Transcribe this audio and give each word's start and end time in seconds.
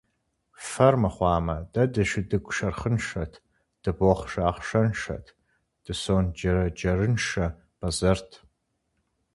Фэр 0.69 0.95
мыхъуамэ, 1.01 1.57
дэ 1.73 1.83
дышыдыгу 1.93 2.53
шэрхъыншэт, 2.55 3.33
дыбохъшэ 3.81 4.41
ахъшэншэт, 4.49 5.25
дысондэджэрыншэ 5.83 7.45
бэзэрт… 7.79 8.31